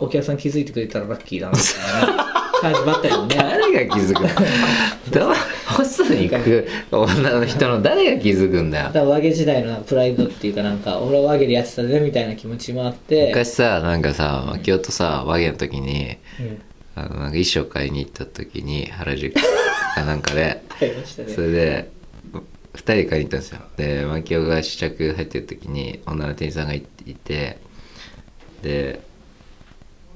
[0.00, 2.22] お客さん気づいてくれたらラッキーだなみたいな
[2.62, 3.36] 感じばったりもね。
[3.36, 4.22] 誰が気づく
[5.18, 5.34] の？
[5.72, 8.90] ホストに行く女の人の誰が気づくんだよ。
[8.92, 13.28] だ和芸時代のプライドっていうかなんか俺は和芸でやってたぜみたいな気持ちもあって。
[13.28, 16.58] 昔さなんかさ牧雄とさ和芸の時にうん。
[16.94, 19.34] あのなんか衣装買いに行った時に原宿
[19.94, 20.62] かなんかで
[21.24, 21.34] ね。
[21.34, 21.92] それで
[22.74, 23.60] 2人で買いに行ったんですよ。
[23.76, 27.58] で牧雄が試着入ってる時に女の店員さんがいいて
[28.62, 29.02] で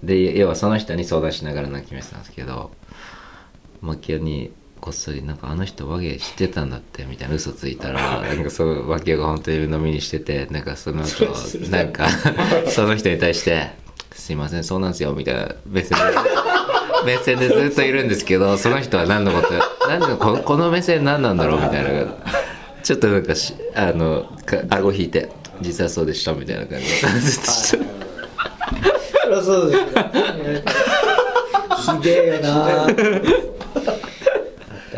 [0.03, 2.71] で要はその人に相談しながらなんか決めてたんですけど
[3.81, 11.27] 牧雄にこっそりなんかあの人和芸知ってたんだってみたいな嘘ついたら なんかそう牧雄が本当に飲みにしててなんかその後
[11.71, 12.09] なんか
[12.69, 13.71] その人に対して
[14.13, 16.05] 「すいませんそうなんですよ」みたいな目線で
[17.07, 19.55] 目線でずっといるんですけどその人は何のこと
[19.89, 21.91] なんでここの目線何なんだろうみたいな
[22.83, 25.31] ちょっとなんかしあのか顎引いて
[25.63, 26.85] 「実はそうでした」みたいな感じ。
[26.85, 27.85] でずっとして
[29.23, 29.87] そりゃそうですよ
[31.99, 32.65] ひでえよな。
[32.65, 33.03] あった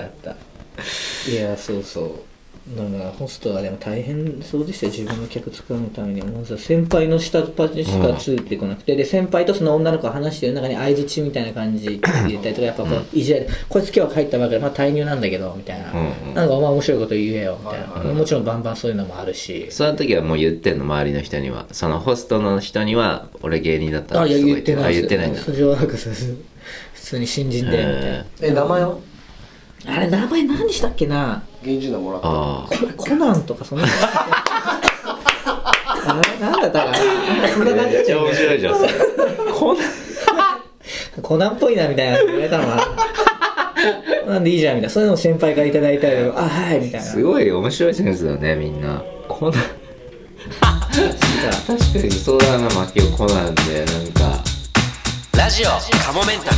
[0.03, 0.37] あった。
[1.31, 2.13] いやそうそう
[2.77, 16.35] だからホストはでも大変そうでしたよ自分の客作るためにまずは先輩の下っ端しかついてこなくて、で先輩とその女の子が話してる中に相づちみたいな感じ入れたりとかやっぱこういじられて、こいつ今日入ったばかりまあ退入なんだけどみたいな、うんうん。
[16.35, 19.69] なんかお前面白いこと言えよみたいな、はいはいもちろんバンバンそういうのもあるし。
[19.71, 26.37] その時はもう言ってんの周りの人にはそのホストの人には俺芸人だったあいやすご言ってないあ言ってないんだそれはなんかそうそう
[26.95, 28.99] 普通に新人でみたいな、ええ名前は？
[29.87, 31.43] あれ名前何でしたっけな？
[31.63, 32.29] 現地名もらった。
[32.29, 33.85] ああココナンとかそんな。
[33.85, 33.89] あ
[36.23, 36.93] れなんだったかな？
[36.93, 38.29] なんかそんな感じだったよね。
[38.29, 38.93] 面白いじゃんそれ。
[39.53, 39.85] こんな
[41.23, 42.77] コナンっぽいなみたいな言われたのか
[44.27, 44.93] ななんでいいじゃんみたいな。
[44.93, 47.07] そういうのを先輩からいただいたりあはいみたいな。
[47.07, 49.03] すごい面白いセンスだねみんな。
[49.29, 49.63] コナン。
[51.67, 52.11] 確かに。
[52.11, 54.43] そうだなマキオコナンでなんか。
[55.37, 55.67] ラジオ
[56.05, 56.57] カモメンタル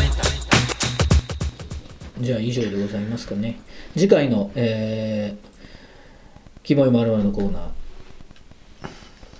[2.21, 3.59] じゃあ以上でございますかね。
[3.95, 7.71] 次回のえー、キモいまるのコーナー。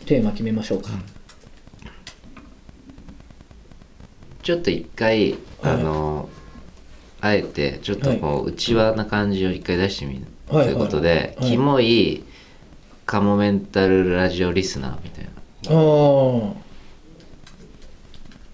[0.07, 0.89] テーマ決めましょうか、
[4.43, 6.29] ちょっと一回あの
[7.21, 10.27] あえてちょっとこう内輪な感じを一回出してみる。
[10.49, 10.69] とはい。
[10.69, 11.51] いうことではい。
[11.51, 12.25] キモい
[13.07, 15.31] カモメンタルラジオリスナーみたいな。
[15.31, 15.35] あ
[15.75, 16.55] あ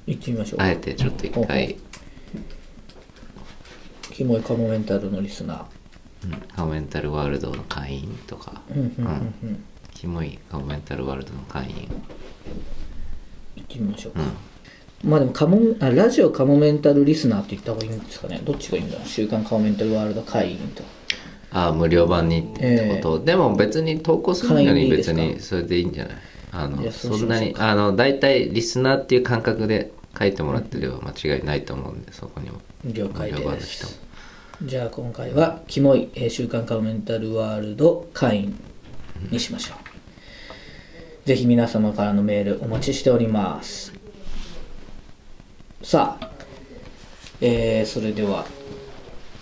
[0.06, 0.60] 行ってみましょう。
[0.60, 1.78] あえてちょっと一回う
[4.16, 5.64] キモいカモメンタルのリスナー。
[6.24, 6.40] うん。
[6.56, 8.62] カモメンタルワールドの会員とか。
[8.70, 9.04] うんうんうん。
[9.04, 9.64] うん。
[9.92, 11.86] キモいカモメンタルワールドの会員。
[13.56, 15.10] 行ってみましょうか、うん。
[15.10, 18.40] まあでもカモあラジオカモメンタルリスナーって言った方がいいんですかね。
[18.42, 19.06] どっちがいいんだろう。
[19.06, 20.82] 週刊カモメンタルワールド会員と
[21.50, 25.16] ああ無料版にってこと、でも別に投稿するのに会員でいいですか？
[25.20, 26.16] 別にそれでいいんじゃない？
[26.52, 32.62] あのそうそんなにしましょうかあの大体リスナーっていう感覚で書いてもらってれば間違いないと思うんでそこにも。
[32.82, 33.92] 了解無料版での人も。
[33.92, 34.05] す
[34.62, 38.58] じゃあ今回はキモい、えー週刊カモメンタルワールド会員
[39.30, 43.92] にしましょう、ぜひ皆様からのメールお待ちしております。
[45.82, 46.30] さあ
[47.42, 48.46] えーそれでは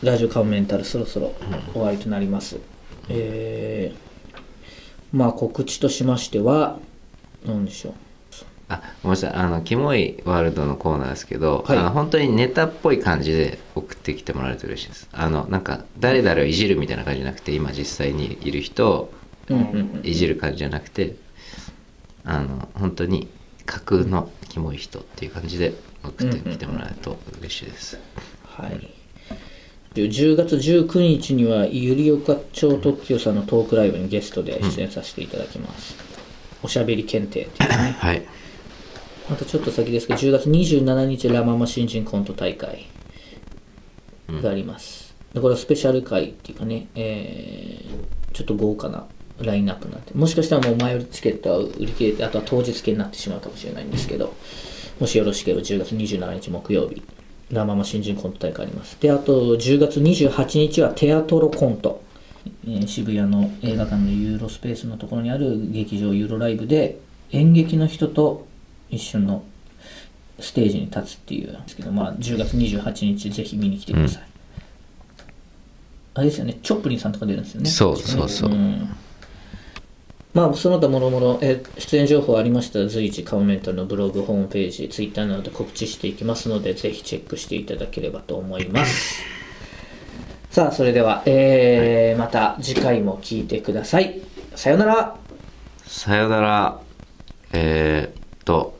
[0.02, 1.32] ラジオカモメンタルそろそろ
[1.72, 2.58] 終わりとなります、
[3.08, 6.80] えーまあ告知としましては
[7.46, 7.94] 何でしょう
[8.68, 9.32] あごめんなさい。
[9.34, 11.78] あのキモいワールドのコーナーですけど、はい。
[11.78, 15.08] あの本当にネタっぽい感じで送ってきてもらえると嬉しいです。
[15.12, 19.14] あのなんか誰々をいじるみたいな感じじゃなくて今実際にいる人を
[19.48, 20.00] うんうん。
[20.02, 21.16] いじる感じじゃなくて
[22.24, 23.28] あの本当に
[23.66, 27.98] 架空のキモい人っていう感じで送ってきてもらえると嬉しいです、
[28.44, 28.90] はい。
[29.94, 35.96] 10月19日には、ゆりおか町特許さんのトークライブにゲストで出演させていただきます。
[36.62, 37.96] おしゃべり検定っていうね。
[37.98, 38.26] はい
[39.30, 42.86] あとちょっと先ですけど、10月27日、ラ・ママ新人コント大会
[44.42, 45.14] があります。
[45.32, 49.06] でこれはスペシャル会っていうかね、えーちょっと豪華な
[49.40, 54.34] ラインナップになって、もしかしたらもう前売りチケットは売り切れて、あとは当日券になってしまうかもしれないんですけど、
[54.98, 57.02] もしよろしければ10月27日木曜日、
[57.52, 58.96] ラ・ママ新人コント大会あります。
[59.00, 62.02] で、あと10月28日はテアトロコント。
[62.66, 66.98] えー渋谷の映画館のユーロスペースのところにある劇場ユーロライブで
[67.30, 68.46] 演劇の人と
[68.94, 69.44] 一緒の
[70.40, 74.22] ステージに立つっていうんですけど、まあ、10月28日ぜひ見に来てください、
[76.14, 77.70] あれですよねチョップリンさんとか出るんですよね。
[77.70, 78.88] そうそうそう、ん。
[80.32, 89.22] まあその他もろもろえー出演情報ありましたら随時カモメントのブログホームページツイッターなどで告知していきますのでぜひチェックしていただければと思います。
[90.50, 94.20] さあそれでは、えーまた次回も聞いてください。
[94.56, 95.16] さようなら。
[95.86, 96.80] さよなら。
[97.52, 98.73] えー、っと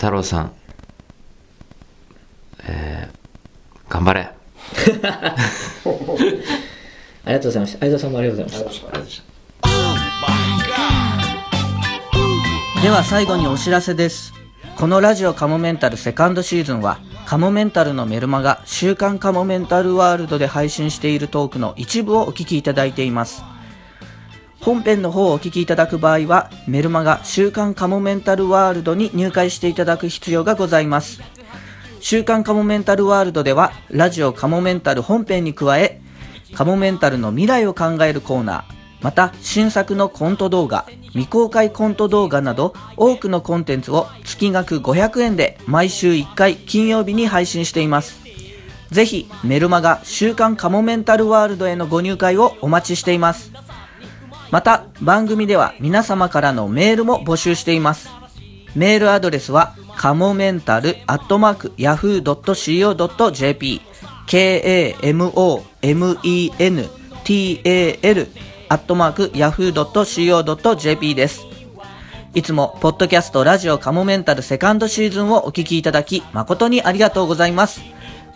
[0.00, 0.52] 太郎さん。
[2.64, 4.30] えー、頑張れ。
[4.32, 4.34] あ
[7.26, 7.80] りがとうございました。
[7.80, 8.90] 相田さんもありがとうございました。
[12.82, 14.32] では最後にお知らせです。
[14.78, 23.44] このラジオカモメンタルセカンドシーズンはカモメンタルのメルマガ週刊カモメンタルワールドで配信しているトークの一部をお聞きいただいています。
[24.60, 31.22] 本編の方をお聞きいただく場合はメルマガ週刊カモメンタルワールドに入会していただく必要がございます。
[32.00, 36.00] 週刊カモメンタルワールドではラジオカモメンタル本編に加え
[36.54, 48.20] カモメンタルの未来を考えるコーナーまた新作のコント動画未公開コント動画など多くのコンテンツを月額500円で毎週1回金曜日に配信しています。
[48.90, 53.49] ぜひメルマガ週刊カモメンタルワールドへのご入会をお待ちしています。
[54.50, 58.08] また番組では皆様からのメールも募集しています
[58.74, 63.80] メールアドレスはカモメンタルアットマーク yahoo.co.jp
[64.26, 65.28] k-a-m-o-m-e-n-t-a-l
[68.68, 71.40] アットマーク yahoo.co.jp です。
[72.34, 77.80] いつも、ポッドキャストラジオカモメンタルセカンドシーズンをお聞きいただき、誠にありがとうございます。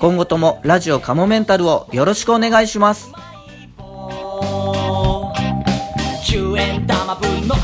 [0.00, 3.12] 今後ともラジオカモメンタルをよろしくお願いします。
[6.86, 7.54] 玉分の